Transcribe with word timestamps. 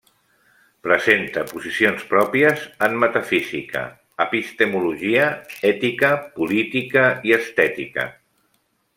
Presenta 0.85 1.41
posicions 1.49 2.05
pròpies 2.13 2.63
en 2.87 2.95
metafísica, 3.03 3.83
epistemologia, 4.25 5.27
ètica, 5.73 6.09
política 6.39 7.05
i 7.31 7.35
estètica. 7.41 8.07